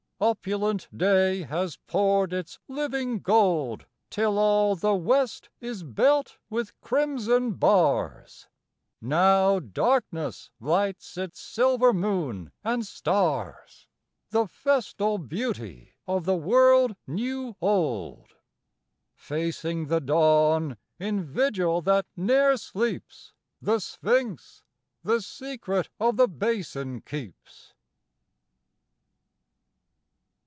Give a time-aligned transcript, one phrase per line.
[0.23, 7.53] Opulent day has poured its living gold Till all the west is belt with crimson
[7.53, 8.47] bars,
[9.01, 13.87] Now darkness lights its silver moon and stars,
[14.29, 18.35] The festal beauty of the world new old.
[19.15, 24.61] Facing the dawn, in vigil that ne'er sleeps, The sphinx
[25.03, 27.73] the secret of the Basin keeps.